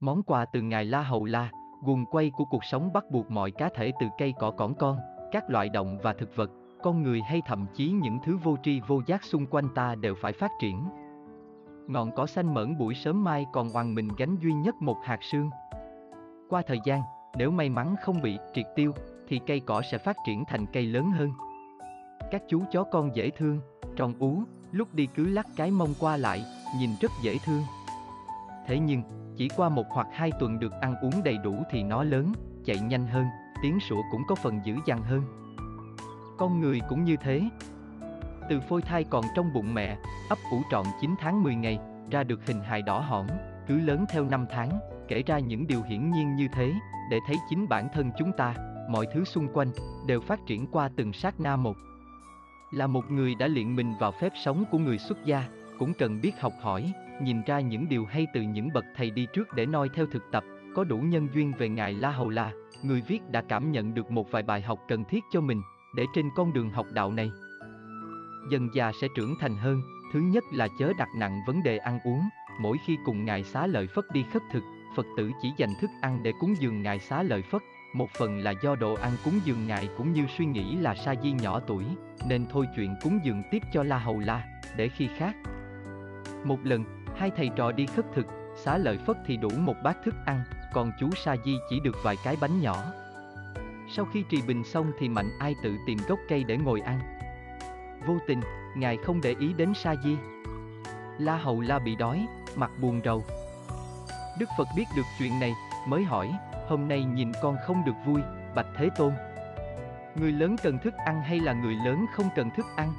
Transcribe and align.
Món 0.00 0.22
quà 0.22 0.44
từ 0.44 0.62
ngài 0.62 0.84
La 0.84 1.02
Hầu 1.02 1.24
La, 1.24 1.50
guồng 1.82 2.06
quay 2.06 2.30
của 2.30 2.44
cuộc 2.44 2.64
sống 2.64 2.92
bắt 2.92 3.04
buộc 3.10 3.30
mọi 3.30 3.50
cá 3.50 3.68
thể 3.74 3.92
từ 4.00 4.06
cây 4.18 4.34
cỏ 4.38 4.50
cỏn 4.50 4.74
con, 4.78 4.98
các 5.32 5.50
loại 5.50 5.68
động 5.68 5.98
và 6.02 6.12
thực 6.12 6.36
vật, 6.36 6.50
con 6.82 7.02
người 7.02 7.20
hay 7.22 7.42
thậm 7.46 7.66
chí 7.74 7.90
những 7.90 8.18
thứ 8.24 8.36
vô 8.36 8.56
tri 8.62 8.80
vô 8.86 9.00
giác 9.06 9.24
xung 9.24 9.46
quanh 9.46 9.68
ta 9.74 9.94
đều 9.94 10.14
phải 10.22 10.32
phát 10.32 10.50
triển. 10.60 10.88
Ngọn 11.86 12.10
cỏ 12.16 12.26
xanh 12.26 12.54
mởn 12.54 12.78
buổi 12.78 12.94
sớm 12.94 13.24
mai 13.24 13.46
còn 13.52 13.68
hoàng 13.68 13.94
mình 13.94 14.08
gánh 14.18 14.36
duy 14.36 14.52
nhất 14.52 14.74
một 14.80 14.96
hạt 15.04 15.18
sương. 15.22 15.50
Qua 16.48 16.62
thời 16.66 16.78
gian, 16.84 17.02
nếu 17.36 17.50
may 17.50 17.68
mắn 17.68 17.94
không 18.02 18.22
bị 18.22 18.38
triệt 18.54 18.66
tiêu, 18.74 18.92
thì 19.28 19.40
cây 19.46 19.60
cỏ 19.60 19.82
sẽ 19.90 19.98
phát 19.98 20.16
triển 20.26 20.44
thành 20.44 20.66
cây 20.72 20.82
lớn 20.82 21.10
hơn. 21.10 21.30
Các 22.30 22.42
chú 22.48 22.62
chó 22.72 22.84
con 22.84 23.16
dễ 23.16 23.30
thương, 23.30 23.60
tròn 23.96 24.14
ú, 24.18 24.42
lúc 24.72 24.94
đi 24.94 25.06
cứ 25.14 25.26
lắc 25.26 25.46
cái 25.56 25.70
mông 25.70 25.94
qua 26.00 26.16
lại, 26.16 26.42
nhìn 26.78 26.90
rất 27.00 27.10
dễ 27.22 27.36
thương. 27.44 27.62
Thế 28.66 28.78
nhưng, 28.78 29.02
chỉ 29.36 29.48
qua 29.56 29.68
một 29.68 29.86
hoặc 29.90 30.06
hai 30.12 30.32
tuần 30.40 30.58
được 30.58 30.72
ăn 30.72 30.94
uống 31.02 31.22
đầy 31.24 31.38
đủ 31.38 31.62
thì 31.70 31.82
nó 31.82 32.02
lớn, 32.02 32.32
chạy 32.64 32.78
nhanh 32.78 33.06
hơn, 33.06 33.26
tiếng 33.62 33.80
sủa 33.80 34.02
cũng 34.10 34.22
có 34.28 34.34
phần 34.34 34.60
dữ 34.64 34.74
dằn 34.86 35.02
hơn. 35.02 35.22
Con 36.38 36.60
người 36.60 36.80
cũng 36.88 37.04
như 37.04 37.16
thế. 37.16 37.42
Từ 38.48 38.60
phôi 38.60 38.82
thai 38.82 39.04
còn 39.04 39.24
trong 39.34 39.52
bụng 39.52 39.74
mẹ, 39.74 39.96
ấp 40.28 40.38
ủ 40.50 40.62
trọn 40.70 40.84
9 41.00 41.14
tháng 41.18 41.42
10 41.42 41.54
ngày, 41.54 41.78
ra 42.10 42.24
được 42.24 42.46
hình 42.46 42.60
hài 42.60 42.82
đỏ 42.82 43.00
hỏn, 43.00 43.26
cứ 43.66 43.80
lớn 43.80 44.04
theo 44.08 44.24
năm 44.24 44.46
tháng, 44.50 44.78
kể 45.08 45.22
ra 45.26 45.38
những 45.38 45.66
điều 45.66 45.82
hiển 45.82 46.10
nhiên 46.10 46.36
như 46.36 46.48
thế, 46.54 46.72
để 47.10 47.18
thấy 47.26 47.36
chính 47.50 47.68
bản 47.68 47.88
thân 47.94 48.10
chúng 48.18 48.32
ta, 48.32 48.54
mọi 48.90 49.06
thứ 49.14 49.24
xung 49.24 49.48
quanh, 49.52 49.68
đều 50.06 50.20
phát 50.20 50.40
triển 50.46 50.66
qua 50.66 50.90
từng 50.96 51.12
sát 51.12 51.40
na 51.40 51.56
một. 51.56 51.76
Là 52.72 52.86
một 52.86 53.10
người 53.10 53.34
đã 53.34 53.46
luyện 53.46 53.76
mình 53.76 53.94
vào 54.00 54.12
phép 54.12 54.32
sống 54.44 54.64
của 54.70 54.78
người 54.78 54.98
xuất 54.98 55.24
gia, 55.24 55.44
cũng 55.78 55.94
cần 55.94 56.20
biết 56.20 56.40
học 56.40 56.52
hỏi, 56.60 56.92
nhìn 57.22 57.42
ra 57.42 57.60
những 57.60 57.88
điều 57.88 58.04
hay 58.06 58.26
từ 58.34 58.42
những 58.42 58.72
bậc 58.72 58.84
thầy 58.96 59.10
đi 59.10 59.26
trước 59.32 59.52
để 59.54 59.66
noi 59.66 59.88
theo 59.94 60.06
thực 60.06 60.22
tập, 60.32 60.44
có 60.74 60.84
đủ 60.84 60.98
nhân 60.98 61.28
duyên 61.34 61.52
về 61.58 61.68
Ngài 61.68 61.94
La 61.94 62.10
Hầu 62.10 62.28
La, 62.28 62.52
người 62.82 63.02
viết 63.08 63.30
đã 63.30 63.42
cảm 63.48 63.72
nhận 63.72 63.94
được 63.94 64.10
một 64.10 64.30
vài 64.30 64.42
bài 64.42 64.62
học 64.62 64.78
cần 64.88 65.04
thiết 65.04 65.24
cho 65.32 65.40
mình, 65.40 65.62
để 65.96 66.04
trên 66.14 66.28
con 66.36 66.52
đường 66.52 66.70
học 66.70 66.86
đạo 66.92 67.12
này. 67.12 67.30
Dần 68.50 68.68
già 68.74 68.92
sẽ 69.00 69.08
trưởng 69.16 69.34
thành 69.40 69.56
hơn, 69.56 69.82
thứ 70.12 70.20
nhất 70.20 70.44
là 70.52 70.68
chớ 70.78 70.92
đặt 70.98 71.08
nặng 71.16 71.40
vấn 71.46 71.62
đề 71.62 71.78
ăn 71.78 71.98
uống, 72.04 72.22
mỗi 72.60 72.76
khi 72.86 72.96
cùng 73.04 73.24
Ngài 73.24 73.44
xá 73.44 73.66
lợi 73.66 73.86
Phất 73.86 74.04
đi 74.12 74.24
khất 74.32 74.42
thực, 74.52 74.62
Phật 74.96 75.06
tử 75.16 75.30
chỉ 75.42 75.48
dành 75.56 75.70
thức 75.80 75.90
ăn 76.02 76.22
để 76.22 76.32
cúng 76.40 76.54
dường 76.58 76.82
Ngài 76.82 76.98
xá 76.98 77.22
lợi 77.22 77.42
Phất, 77.42 77.62
một 77.94 78.10
phần 78.18 78.38
là 78.38 78.54
do 78.62 78.76
đồ 78.76 78.94
ăn 78.94 79.12
cúng 79.24 79.40
dường 79.44 79.66
Ngài 79.66 79.88
cũng 79.98 80.12
như 80.12 80.26
suy 80.38 80.46
nghĩ 80.46 80.76
là 80.76 80.94
sa 80.94 81.14
di 81.22 81.32
nhỏ 81.32 81.60
tuổi, 81.60 81.84
nên 82.28 82.46
thôi 82.50 82.66
chuyện 82.76 82.94
cúng 83.02 83.20
dường 83.24 83.42
tiếp 83.50 83.62
cho 83.72 83.82
La 83.82 83.98
Hầu 83.98 84.18
La, 84.18 84.44
để 84.76 84.88
khi 84.88 85.08
khác. 85.18 85.36
Một 86.44 86.58
lần, 86.64 86.84
hai 87.16 87.30
thầy 87.36 87.50
trò 87.56 87.72
đi 87.72 87.86
khất 87.86 88.04
thực, 88.14 88.26
xá 88.56 88.78
lợi 88.78 88.98
Phất 89.06 89.16
thì 89.26 89.36
đủ 89.36 89.50
một 89.58 89.74
bát 89.82 89.96
thức 90.04 90.14
ăn, 90.26 90.40
còn 90.72 90.92
chú 91.00 91.10
Sa 91.24 91.36
Di 91.44 91.56
chỉ 91.70 91.80
được 91.80 91.96
vài 92.02 92.16
cái 92.24 92.36
bánh 92.40 92.60
nhỏ. 92.60 92.76
Sau 93.96 94.04
khi 94.04 94.24
trì 94.28 94.42
bình 94.42 94.64
xong 94.64 94.92
thì 94.98 95.08
Mạnh 95.08 95.30
ai 95.38 95.54
tự 95.62 95.76
tìm 95.86 95.98
gốc 96.08 96.18
cây 96.28 96.44
để 96.44 96.56
ngồi 96.56 96.80
ăn. 96.80 97.00
Vô 98.06 98.18
tình, 98.26 98.40
Ngài 98.76 98.96
không 98.96 99.20
để 99.20 99.34
ý 99.38 99.52
đến 99.52 99.74
Sa 99.74 99.94
Di. 100.04 100.16
La 101.18 101.36
Hầu 101.36 101.60
La 101.60 101.78
bị 101.78 101.96
đói, 101.96 102.26
mặt 102.56 102.70
buồn 102.80 103.00
rầu. 103.04 103.24
Đức 104.38 104.48
Phật 104.58 104.68
biết 104.76 104.84
được 104.96 105.02
chuyện 105.18 105.40
này, 105.40 105.52
mới 105.88 106.04
hỏi, 106.04 106.32
hôm 106.68 106.88
nay 106.88 107.04
nhìn 107.04 107.32
con 107.42 107.56
không 107.66 107.84
được 107.86 107.96
vui, 108.06 108.20
Bạch 108.54 108.66
Thế 108.76 108.88
Tôn. 108.96 109.12
Người 110.14 110.32
lớn 110.32 110.56
cần 110.62 110.78
thức 110.78 110.94
ăn 110.94 111.22
hay 111.22 111.40
là 111.40 111.52
người 111.52 111.74
lớn 111.74 112.06
không 112.14 112.28
cần 112.36 112.50
thức 112.50 112.66
ăn? 112.76 112.92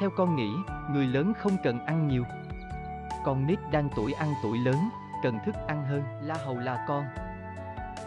Theo 0.00 0.10
con 0.10 0.36
nghĩ, 0.36 0.50
người 0.90 1.06
lớn 1.06 1.32
không 1.38 1.56
cần 1.62 1.86
ăn 1.86 2.08
nhiều. 2.08 2.24
Con 3.24 3.46
nít 3.46 3.58
đang 3.70 3.88
tuổi 3.96 4.12
ăn 4.12 4.34
tuổi 4.42 4.58
lớn, 4.58 4.88
cần 5.22 5.38
thức 5.46 5.54
ăn 5.68 5.84
hơn, 5.84 6.02
La 6.22 6.34
Hầu 6.34 6.58
là 6.58 6.84
con. 6.88 7.04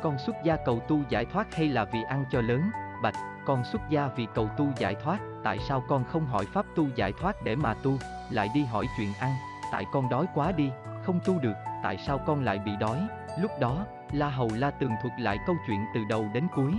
Con 0.01 0.17
xuất 0.17 0.35
gia 0.43 0.55
cầu 0.65 0.79
tu 0.87 0.99
giải 1.09 1.25
thoát 1.25 1.55
hay 1.55 1.69
là 1.69 1.85
vì 1.85 2.03
ăn 2.03 2.25
cho 2.31 2.41
lớn, 2.41 2.61
Bạch, 3.01 3.15
con 3.45 3.63
xuất 3.63 3.81
gia 3.89 4.07
vì 4.07 4.27
cầu 4.35 4.49
tu 4.57 4.67
giải 4.77 4.95
thoát, 5.03 5.19
tại 5.43 5.59
sao 5.59 5.83
con 5.87 6.03
không 6.03 6.25
hỏi 6.25 6.45
pháp 6.53 6.65
tu 6.75 6.87
giải 6.95 7.13
thoát 7.19 7.35
để 7.43 7.55
mà 7.55 7.73
tu, 7.73 7.97
lại 8.29 8.49
đi 8.53 8.63
hỏi 8.63 8.85
chuyện 8.97 9.13
ăn, 9.19 9.31
tại 9.71 9.85
con 9.93 10.09
đói 10.09 10.25
quá 10.33 10.51
đi, 10.51 10.71
không 11.05 11.19
tu 11.25 11.39
được, 11.39 11.55
tại 11.83 11.97
sao 11.97 12.17
con 12.17 12.43
lại 12.43 12.59
bị 12.59 12.71
đói, 12.79 13.07
lúc 13.41 13.51
đó, 13.59 13.85
La 14.11 14.29
Hầu 14.29 14.49
La 14.53 14.71
tường 14.71 14.91
thuật 15.01 15.13
lại 15.19 15.37
câu 15.47 15.55
chuyện 15.67 15.79
từ 15.93 16.01
đầu 16.09 16.25
đến 16.33 16.47
cuối. 16.55 16.73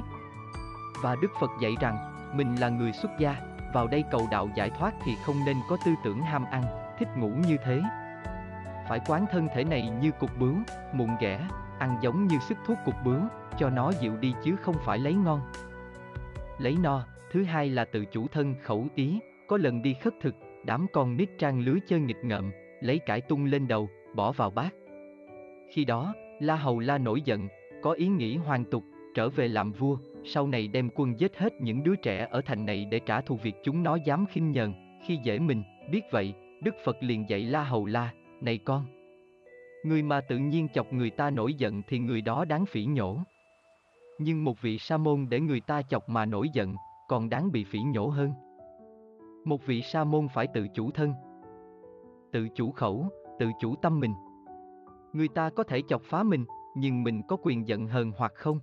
Và 1.02 1.16
Đức 1.22 1.30
Phật 1.40 1.50
dạy 1.60 1.72
rằng, 1.80 2.12
mình 2.36 2.56
là 2.60 2.68
người 2.68 2.92
xuất 2.92 3.10
gia, 3.18 3.36
vào 3.74 3.86
đây 3.86 4.04
cầu 4.10 4.28
đạo 4.30 4.48
giải 4.54 4.70
thoát 4.70 4.94
thì 5.04 5.12
không 5.24 5.36
nên 5.46 5.56
có 5.68 5.76
tư 5.86 5.94
tưởng 6.04 6.22
ham 6.22 6.44
ăn, 6.50 6.62
thích 6.98 7.08
ngủ 7.16 7.30
như 7.48 7.56
thế. 7.64 7.82
Phải 8.88 9.00
quán 9.06 9.26
thân 9.32 9.48
thể 9.54 9.64
này 9.64 9.90
như 10.02 10.10
cục 10.10 10.30
bướu, 10.38 10.54
mụn 10.92 11.08
ghẻ, 11.20 11.40
ăn 11.78 11.98
giống 12.02 12.26
như 12.26 12.38
sức 12.38 12.58
thuốc 12.66 12.78
cục 12.84 12.94
bướu, 13.04 13.20
cho 13.58 13.70
nó 13.70 13.92
dịu 14.00 14.16
đi 14.16 14.34
chứ 14.44 14.56
không 14.56 14.76
phải 14.84 14.98
lấy 14.98 15.14
ngon. 15.14 15.40
Lấy 16.58 16.76
no, 16.82 17.06
thứ 17.30 17.44
hai 17.44 17.70
là 17.70 17.84
tự 17.84 18.04
chủ 18.04 18.26
thân 18.28 18.54
khẩu 18.62 18.86
ý, 18.94 19.20
có 19.48 19.56
lần 19.56 19.82
đi 19.82 19.94
khất 19.94 20.14
thực, 20.20 20.34
đám 20.64 20.86
con 20.92 21.16
nít 21.16 21.28
trang 21.38 21.60
lưới 21.60 21.78
chơi 21.86 22.00
nghịch 22.00 22.24
ngợm, 22.24 22.50
lấy 22.80 22.98
cải 22.98 23.20
tung 23.20 23.44
lên 23.44 23.68
đầu, 23.68 23.88
bỏ 24.14 24.32
vào 24.32 24.50
bát. 24.50 24.74
Khi 25.74 25.84
đó, 25.84 26.14
La 26.40 26.56
Hầu 26.56 26.78
La 26.78 26.98
nổi 26.98 27.22
giận, 27.22 27.48
có 27.82 27.92
ý 27.92 28.06
nghĩ 28.08 28.36
hoàn 28.36 28.64
tục, 28.64 28.84
trở 29.14 29.28
về 29.28 29.48
làm 29.48 29.72
vua, 29.72 29.96
sau 30.24 30.46
này 30.46 30.68
đem 30.68 30.88
quân 30.94 31.20
giết 31.20 31.38
hết 31.38 31.52
những 31.60 31.82
đứa 31.82 31.96
trẻ 31.96 32.28
ở 32.30 32.40
thành 32.46 32.66
này 32.66 32.84
để 32.90 33.00
trả 33.06 33.20
thù 33.20 33.36
việc 33.36 33.54
chúng 33.64 33.82
nó 33.82 33.96
dám 33.96 34.26
khinh 34.26 34.52
nhờn, 34.52 34.72
khi 35.06 35.18
dễ 35.22 35.38
mình, 35.38 35.62
biết 35.90 36.02
vậy, 36.10 36.34
Đức 36.62 36.74
Phật 36.84 36.96
liền 37.00 37.28
dạy 37.28 37.40
La 37.40 37.64
Hầu 37.64 37.86
La, 37.86 38.12
này 38.40 38.58
con. 38.58 38.86
Người 39.84 40.02
mà 40.02 40.20
tự 40.20 40.38
nhiên 40.38 40.68
chọc 40.74 40.92
người 40.92 41.10
ta 41.10 41.30
nổi 41.30 41.54
giận 41.54 41.82
thì 41.88 41.98
người 41.98 42.20
đó 42.20 42.44
đáng 42.44 42.66
phỉ 42.66 42.84
nhổ. 42.84 43.18
Nhưng 44.18 44.44
một 44.44 44.62
vị 44.62 44.78
sa 44.78 44.96
môn 44.96 45.26
để 45.28 45.40
người 45.40 45.60
ta 45.60 45.82
chọc 45.82 46.08
mà 46.08 46.24
nổi 46.24 46.48
giận, 46.52 46.74
còn 47.08 47.28
đáng 47.28 47.52
bị 47.52 47.64
phỉ 47.64 47.78
nhổ 47.78 48.08
hơn. 48.08 48.32
Một 49.44 49.66
vị 49.66 49.82
sa 49.82 50.04
môn 50.04 50.28
phải 50.34 50.46
tự 50.54 50.66
chủ 50.74 50.90
thân, 50.90 51.12
tự 52.32 52.48
chủ 52.54 52.70
khẩu, 52.70 53.08
tự 53.38 53.50
chủ 53.60 53.74
tâm 53.82 54.00
mình. 54.00 54.12
Người 55.12 55.28
ta 55.28 55.50
có 55.50 55.62
thể 55.62 55.82
chọc 55.88 56.02
phá 56.02 56.22
mình, 56.22 56.44
nhưng 56.76 57.02
mình 57.02 57.22
có 57.28 57.36
quyền 57.42 57.68
giận 57.68 57.86
hờn 57.86 58.12
hoặc 58.16 58.32
không. 58.34 58.60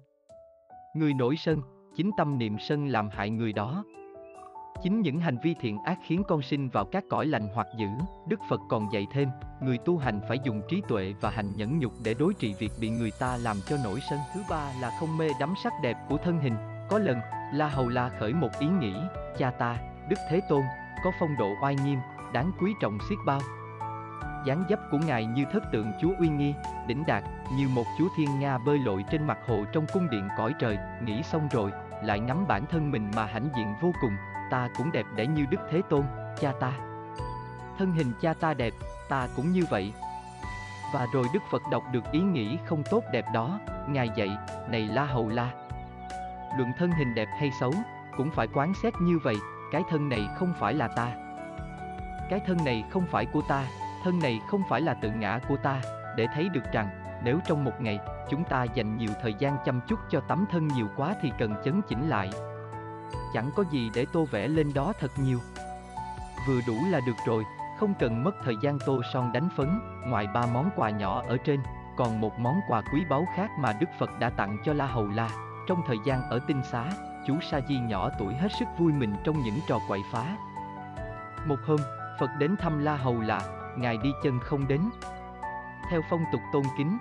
Người 0.94 1.14
nổi 1.14 1.36
sân, 1.36 1.62
chính 1.96 2.12
tâm 2.18 2.38
niệm 2.38 2.58
sân 2.60 2.88
làm 2.88 3.10
hại 3.10 3.30
người 3.30 3.54
đó. 3.54 3.84
Chính 4.84 5.02
những 5.02 5.20
hành 5.20 5.38
vi 5.44 5.56
thiện 5.62 5.78
ác 5.84 6.00
khiến 6.06 6.24
con 6.28 6.42
sinh 6.42 6.70
vào 6.70 6.86
các 6.86 7.04
cõi 7.10 7.26
lành 7.26 7.48
hoặc 7.54 7.68
dữ, 7.80 7.88
Đức 8.28 8.40
Phật 8.50 8.60
còn 8.70 8.94
dạy 8.94 9.08
thêm, 9.12 9.30
người 9.62 9.78
tu 9.78 9.98
hành 9.98 10.22
phải 10.28 10.40
dùng 10.44 10.62
trí 10.70 10.82
tuệ 10.88 11.14
và 11.22 11.30
hành 11.30 11.52
nhẫn 11.56 11.80
nhục 11.80 11.94
để 12.04 12.14
đối 12.14 12.34
trị 12.34 12.54
việc 12.60 12.72
bị 12.82 12.90
người 12.90 13.12
ta 13.20 13.38
làm 13.38 13.58
cho 13.66 13.78
nổi 13.84 14.00
sân. 14.10 14.20
Thứ 14.34 14.42
ba 14.50 14.72
là 14.82 14.92
không 15.00 15.18
mê 15.18 15.30
đắm 15.40 15.54
sắc 15.64 15.74
đẹp 15.84 15.98
của 16.10 16.18
thân 16.18 16.40
hình. 16.40 16.56
Có 16.90 17.00
lần, 17.00 17.18
La 17.54 17.68
Hầu 17.68 17.90
La 17.90 18.10
khởi 18.10 18.34
một 18.34 18.50
ý 18.60 18.68
nghĩ, 18.68 18.94
cha 19.38 19.52
ta, 19.52 19.78
Đức 20.10 20.18
Thế 20.30 20.42
Tôn, 20.50 20.62
có 21.04 21.12
phong 21.20 21.38
độ 21.40 21.50
oai 21.62 21.76
nghiêm, 21.86 22.00
đáng 22.34 22.52
quý 22.62 22.74
trọng 22.82 22.98
xiết 23.10 23.18
bao, 23.26 23.42
dáng 24.46 24.64
dấp 24.70 24.80
của 24.92 24.98
ngài 24.98 25.26
như 25.26 25.46
thất 25.52 25.64
tượng 25.72 25.92
chúa 26.02 26.12
uy 26.20 26.28
nghi, 26.28 26.54
đỉnh 26.88 27.04
đạt, 27.08 27.24
như 27.54 27.68
một 27.68 27.86
chúa 27.98 28.08
thiên 28.18 28.40
nga 28.40 28.58
bơi 28.58 28.80
lội 28.80 29.04
trên 29.12 29.28
mặt 29.28 29.38
hồ 29.48 29.66
trong 29.72 29.86
cung 29.94 30.10
điện 30.10 30.28
cõi 30.38 30.54
trời, 30.60 30.78
nghĩ 31.06 31.24
xong 31.24 31.48
rồi, 31.52 31.72
lại 32.04 32.20
ngắm 32.20 32.48
bản 32.48 32.66
thân 32.66 32.92
mình 32.92 33.12
mà 33.16 33.26
hãnh 33.26 33.50
diện 33.58 33.74
vô 33.82 33.92
cùng, 34.02 34.16
ta 34.52 34.70
cũng 34.78 34.92
đẹp 34.92 35.06
đẽ 35.16 35.26
như 35.26 35.46
Đức 35.50 35.58
Thế 35.72 35.82
Tôn, 35.90 36.04
cha 36.40 36.54
ta. 36.60 36.72
Thân 37.78 37.92
hình 37.92 38.14
cha 38.22 38.34
ta 38.34 38.54
đẹp, 38.54 38.74
ta 39.10 39.28
cũng 39.36 39.52
như 39.52 39.66
vậy. 39.70 39.94
Và 40.94 41.08
rồi 41.14 41.26
Đức 41.34 41.44
Phật 41.52 41.62
đọc 41.72 41.84
được 41.92 42.12
ý 42.12 42.20
nghĩ 42.20 42.58
không 42.66 42.84
tốt 42.92 43.04
đẹp 43.12 43.26
đó, 43.34 43.60
Ngài 43.88 44.10
dạy, 44.16 44.38
này 44.70 44.82
La 44.82 45.06
Hầu 45.06 45.30
La. 45.30 45.52
Luận 46.58 46.72
thân 46.78 46.92
hình 46.92 47.16
đẹp 47.16 47.28
hay 47.40 47.52
xấu, 47.60 47.74
cũng 48.18 48.32
phải 48.32 48.48
quán 48.54 48.74
xét 48.84 48.94
như 49.02 49.20
vậy, 49.24 49.36
cái 49.72 49.82
thân 49.90 50.10
này 50.10 50.28
không 50.36 50.54
phải 50.60 50.74
là 50.74 50.88
ta. 50.88 51.12
Cái 52.30 52.40
thân 52.48 52.58
này 52.66 52.84
không 52.90 53.06
phải 53.12 53.26
của 53.26 53.42
ta, 53.42 53.64
thân 54.04 54.20
này 54.20 54.42
không 54.48 54.62
phải 54.70 54.82
là 54.82 54.94
tự 54.94 55.10
ngã 55.10 55.40
của 55.48 55.58
ta, 55.58 55.82
để 56.18 56.28
thấy 56.34 56.50
được 56.50 56.64
rằng, 56.74 56.90
nếu 57.24 57.40
trong 57.48 57.64
một 57.64 57.82
ngày, 57.82 58.00
chúng 58.30 58.44
ta 58.44 58.64
dành 58.64 58.98
nhiều 58.98 59.10
thời 59.22 59.34
gian 59.34 59.58
chăm 59.66 59.82
chút 59.88 60.00
cho 60.10 60.20
tấm 60.20 60.46
thân 60.52 60.68
nhiều 60.68 60.88
quá 60.98 61.16
thì 61.22 61.32
cần 61.40 61.56
chấn 61.64 61.82
chỉnh 61.88 62.10
lại. 62.10 62.30
Chẳng 63.34 63.52
có 63.56 63.64
gì 63.72 63.90
để 63.96 64.06
tô 64.14 64.26
vẽ 64.32 64.48
lên 64.48 64.74
đó 64.74 64.94
thật 65.00 65.12
nhiều. 65.18 65.40
Vừa 66.48 66.60
đủ 66.68 66.76
là 66.90 67.00
được 67.08 67.18
rồi, 67.28 67.44
không 67.80 67.94
cần 68.00 68.24
mất 68.24 68.36
thời 68.44 68.56
gian 68.62 68.80
tô 68.86 69.02
son 69.14 69.32
đánh 69.32 69.50
phấn, 69.58 69.80
ngoài 70.08 70.28
ba 70.34 70.46
món 70.46 70.70
quà 70.76 70.90
nhỏ 70.90 71.24
ở 71.28 71.38
trên, 71.38 71.60
còn 71.98 72.22
một 72.22 72.40
món 72.40 72.60
quà 72.68 72.82
quý 72.94 73.06
báu 73.10 73.26
khác 73.36 73.50
mà 73.60 73.74
Đức 73.80 73.90
Phật 74.00 74.20
đã 74.20 74.30
tặng 74.30 74.58
cho 74.66 74.74
La 74.74 74.86
Hầu 74.86 75.08
La. 75.08 75.30
Trong 75.68 75.82
thời 75.88 75.98
gian 76.06 76.30
ở 76.30 76.40
tinh 76.48 76.64
xá, 76.64 76.86
chú 77.28 77.36
Sa 77.52 77.60
Di 77.70 77.80
nhỏ 77.80 78.10
tuổi 78.20 78.34
hết 78.34 78.48
sức 78.60 78.66
vui 78.78 78.94
mình 78.94 79.16
trong 79.24 79.42
những 79.44 79.60
trò 79.68 79.80
quậy 79.88 80.00
phá. 80.12 80.38
Một 81.46 81.60
hôm, 81.66 81.80
Phật 82.20 82.30
đến 82.40 82.56
thăm 82.58 82.80
La 82.80 82.96
Hầu 82.96 83.20
La, 83.20 83.42
ngài 83.78 83.98
đi 83.98 84.10
chân 84.24 84.40
không 84.40 84.68
đến. 84.68 84.82
Theo 85.90 86.02
phong 86.10 86.24
tục 86.32 86.42
tôn 86.54 86.64
kính, 86.78 86.98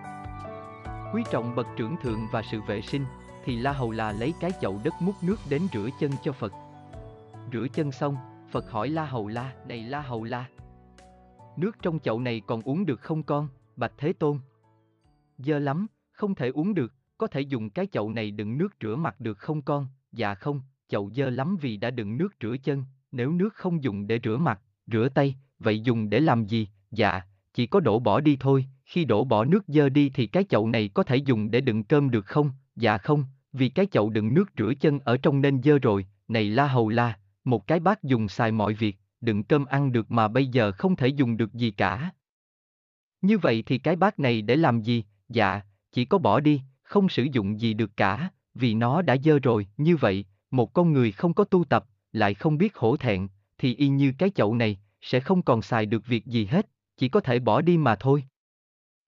quý 1.15 1.23
trọng 1.31 1.55
bậc 1.55 1.67
trưởng 1.77 1.97
thượng 2.03 2.27
và 2.33 2.43
sự 2.43 2.61
vệ 2.61 2.81
sinh, 2.81 3.05
thì 3.45 3.57
La 3.57 3.73
Hầu 3.73 3.91
là 3.91 4.13
lấy 4.13 4.35
cái 4.41 4.51
chậu 4.61 4.81
đất 4.85 4.95
múc 5.01 5.15
nước 5.23 5.37
đến 5.49 5.63
rửa 5.73 5.89
chân 6.01 6.11
cho 6.23 6.33
Phật. 6.33 6.53
Rửa 7.53 7.67
chân 7.73 7.93
xong, 7.93 8.17
Phật 8.51 8.71
hỏi 8.71 8.89
La 8.89 9.05
Hầu 9.05 9.29
La, 9.29 9.53
này 9.69 9.83
La 9.83 10.01
Hầu 10.01 10.25
La, 10.25 10.49
nước 11.57 11.77
trong 11.83 11.99
chậu 11.99 12.21
này 12.21 12.43
còn 12.47 12.63
uống 12.63 12.87
được 12.87 13.01
không 13.01 13.23
con, 13.23 13.49
Bạch 13.77 13.93
Thế 13.99 14.13
Tôn? 14.13 14.39
dơ 15.39 15.59
lắm, 15.59 15.87
không 16.13 16.35
thể 16.35 16.49
uống 16.49 16.75
được, 16.75 16.95
có 17.19 17.27
thể 17.27 17.41
dùng 17.41 17.71
cái 17.71 17.87
chậu 17.87 18.11
này 18.11 18.31
đựng 18.31 18.59
nước 18.59 18.69
rửa 18.81 18.97
mặt 18.97 19.21
được 19.21 19.39
không 19.39 19.63
con? 19.63 19.87
Dạ 20.13 20.35
không, 20.35 20.63
chậu 20.89 21.11
dơ 21.11 21.31
lắm 21.31 21.57
vì 21.61 21.77
đã 21.77 21.91
đựng 21.91 22.19
nước 22.19 22.29
rửa 22.41 22.57
chân, 22.63 22.85
nếu 23.13 23.33
nước 23.33 23.55
không 23.55 23.83
dùng 23.83 24.07
để 24.07 24.21
rửa 24.25 24.37
mặt, 24.37 24.61
rửa 24.87 25.09
tay, 25.15 25.37
vậy 25.61 25.81
dùng 25.81 26.11
để 26.11 26.21
làm 26.21 26.47
gì? 26.47 26.69
Dạ, 26.91 27.21
chỉ 27.55 27.67
có 27.67 27.81
đổ 27.81 27.99
bỏ 27.99 28.21
đi 28.21 28.37
thôi, 28.41 28.67
khi 28.85 29.05
đổ 29.05 29.25
bỏ 29.25 29.45
nước 29.45 29.65
dơ 29.67 29.89
đi 29.89 30.11
thì 30.15 30.27
cái 30.27 30.45
chậu 30.45 30.69
này 30.69 30.91
có 30.95 31.03
thể 31.03 31.17
dùng 31.17 31.51
để 31.51 31.61
đựng 31.61 31.85
cơm 31.85 32.11
được 32.11 32.27
không? 32.27 32.51
Dạ 32.77 32.99
không, 32.99 33.25
vì 33.53 33.69
cái 33.69 33.87
chậu 33.87 34.11
đựng 34.11 34.35
nước 34.35 34.51
rửa 34.59 34.73
chân 34.81 34.99
ở 35.01 35.17
trong 35.17 35.41
nên 35.41 35.63
dơ 35.63 35.79
rồi, 35.79 36.07
này 36.29 36.45
la 36.45 36.67
hầu 36.67 36.89
la, 36.89 37.19
một 37.45 37.67
cái 37.67 37.81
bát 37.81 38.03
dùng 38.03 38.29
xài 38.29 38.53
mọi 38.53 38.75
việc, 38.75 38.97
đựng 39.21 39.45
cơm 39.45 39.65
ăn 39.65 39.93
được 39.93 40.11
mà 40.11 40.29
bây 40.29 40.47
giờ 40.47 40.73
không 40.73 40.97
thể 40.97 41.09
dùng 41.09 41.37
được 41.37 41.55
gì 41.55 41.71
cả. 41.71 42.11
Như 43.23 43.39
vậy 43.39 43.63
thì 43.67 43.79
cái 43.79 43.97
bát 43.97 44.19
này 44.19 44.43
để 44.43 44.57
làm 44.57 44.83
gì? 44.83 45.05
Dạ, 45.29 45.61
chỉ 45.93 46.05
có 46.05 46.19
bỏ 46.19 46.41
đi, 46.41 46.63
không 46.83 47.09
sử 47.09 47.27
dụng 47.33 47.61
gì 47.61 47.75
được 47.75 47.97
cả, 47.97 48.31
vì 48.55 48.75
nó 48.75 49.03
đã 49.03 49.17
dơ 49.25 49.39
rồi, 49.39 49.67
như 49.77 49.97
vậy, 49.97 50.25
một 50.51 50.73
con 50.73 50.93
người 50.93 51.13
không 51.13 51.35
có 51.35 51.45
tu 51.45 51.65
tập, 51.65 51.85
lại 52.13 52.35
không 52.35 52.59
biết 52.59 52.77
hổ 52.77 52.97
thẹn, 52.97 53.29
thì 53.59 53.75
y 53.75 53.89
như 53.89 54.13
cái 54.19 54.31
chậu 54.31 54.55
này, 54.55 54.81
sẽ 55.01 55.21
không 55.21 55.43
còn 55.43 55.63
xài 55.63 55.87
được 55.87 56.07
việc 56.07 56.27
gì 56.27 56.47
hết, 56.47 56.67
chỉ 56.97 57.09
có 57.09 57.21
thể 57.21 57.39
bỏ 57.39 57.61
đi 57.61 57.79
mà 57.79 57.97
thôi. 57.97 58.25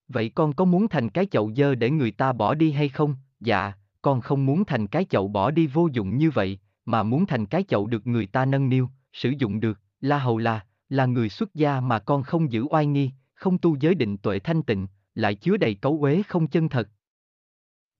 Vậy 0.09 0.29
con 0.29 0.53
có 0.53 0.65
muốn 0.65 0.89
thành 0.89 1.09
cái 1.09 1.27
chậu 1.27 1.53
dơ 1.55 1.75
để 1.75 1.91
người 1.91 2.11
ta 2.11 2.33
bỏ 2.33 2.55
đi 2.55 2.73
hay 2.73 2.89
không? 2.89 3.17
Dạ, 3.41 3.73
con 4.03 4.21
không 4.21 4.47
muốn 4.47 4.65
thành 4.65 4.87
cái 4.87 5.05
chậu 5.05 5.29
bỏ 5.29 5.51
đi 5.51 5.67
vô 5.67 5.89
dụng 5.93 6.19
như 6.19 6.31
vậy, 6.31 6.59
mà 6.85 7.03
muốn 7.03 7.27
thành 7.27 7.47
cái 7.47 7.65
chậu 7.69 7.87
được 7.87 8.07
người 8.07 8.27
ta 8.27 8.45
nâng 8.45 8.69
niu, 8.69 8.89
sử 9.13 9.33
dụng 9.39 9.61
được, 9.61 9.81
La 10.01 10.19
Hầu 10.19 10.39
là, 10.39 10.67
là 10.89 11.07
người 11.07 11.29
xuất 11.29 11.55
gia 11.55 11.81
mà 11.81 11.99
con 11.99 12.23
không 12.23 12.53
giữ 12.53 12.65
oai 12.71 12.87
nghi, 12.87 13.11
không 13.35 13.59
tu 13.59 13.77
giới 13.77 13.95
định 13.95 14.17
tuệ 14.17 14.39
thanh 14.39 14.63
tịnh, 14.63 14.87
lại 15.15 15.35
chứa 15.35 15.57
đầy 15.57 15.75
cấu 15.75 15.99
uế 16.03 16.23
không 16.23 16.47
chân 16.47 16.69
thật. 16.69 16.89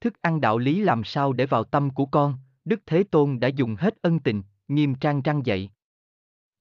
Thức 0.01 0.23
ăn 0.23 0.41
đạo 0.41 0.59
lý 0.59 0.81
làm 0.81 1.05
sao 1.05 1.33
để 1.33 1.47
vào 1.47 1.65
tâm 1.65 1.91
của 1.91 2.07
con, 2.07 2.35
Đức 2.65 2.81
Thế 2.87 3.03
Tôn 3.03 3.41
đã 3.41 3.49
dùng 3.49 3.77
hết 3.77 4.03
ân 4.03 4.19
tình, 4.19 4.43
nghiêm 4.69 4.95
trang 4.95 5.23
răng 5.23 5.47
dạy. 5.47 5.71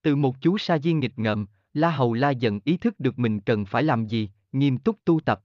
Từ 0.01 0.15
một 0.15 0.41
chú 0.41 0.57
sa 0.57 0.77
di 0.77 0.93
nghịch 0.93 1.19
ngợm, 1.19 1.45
La 1.73 1.91
Hầu 1.91 2.13
La 2.13 2.29
dần 2.29 2.59
ý 2.63 2.77
thức 2.77 2.99
được 2.99 3.19
mình 3.19 3.39
cần 3.39 3.65
phải 3.65 3.83
làm 3.83 4.05
gì, 4.05 4.29
nghiêm 4.51 4.77
túc 4.77 4.97
tu 5.05 5.19
tập. 5.19 5.43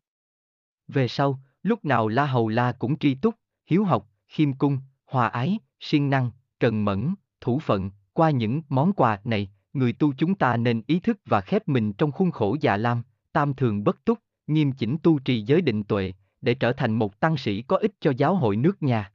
Về 0.89 1.09
sau, 1.09 1.41
lúc 1.63 1.85
nào 1.85 2.09
La 2.09 2.27
Hầu 2.27 2.49
La 2.49 2.73
cũng 2.73 2.99
tri 2.99 3.15
túc, 3.15 3.35
hiếu 3.67 3.85
học, 3.85 4.09
khiêm 4.29 4.53
cung, 4.53 4.79
hòa 5.07 5.29
ái, 5.29 5.59
siêng 5.81 6.11
năng, 6.11 6.31
cần 6.59 6.85
mẫn, 6.85 7.15
thủ 7.41 7.59
phận, 7.59 7.91
qua 8.13 8.31
những 8.31 8.63
món 8.69 8.93
quà 8.93 9.21
này, 9.25 9.51
người 9.73 9.93
tu 9.93 10.13
chúng 10.19 10.35
ta 10.35 10.57
nên 10.57 10.83
ý 10.87 11.01
thức 11.01 11.19
và 11.25 11.41
khép 11.41 11.69
mình 11.69 11.93
trong 11.93 12.13
khuôn 12.13 12.31
khổ 12.31 12.57
già 12.61 12.77
lam, 12.77 13.03
tam 13.33 13.55
thường 13.55 13.85
bất 13.85 14.05
túc, 14.05 14.19
nghiêm 14.47 14.73
chỉnh 14.73 14.97
tu 15.03 15.19
trì 15.19 15.43
giới 15.43 15.61
định 15.61 15.85
tuệ, 15.85 16.13
để 16.41 16.55
trở 16.55 16.73
thành 16.73 16.95
một 16.95 17.21
tăng 17.21 17.37
sĩ 17.37 17.63
có 17.63 17.77
ích 17.77 17.93
cho 18.01 18.13
giáo 18.17 18.35
hội 18.35 18.57
nước 18.57 18.83
nhà. 18.83 19.13